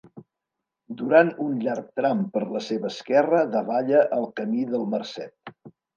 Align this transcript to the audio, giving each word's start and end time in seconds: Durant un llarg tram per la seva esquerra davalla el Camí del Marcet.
Durant 1.01 1.27
un 1.43 1.51
llarg 1.67 1.91
tram 2.01 2.23
per 2.37 2.43
la 2.55 2.61
seva 2.69 2.91
esquerra 2.95 3.45
davalla 3.57 4.01
el 4.19 4.27
Camí 4.41 4.65
del 4.73 4.89
Marcet. 4.95 5.55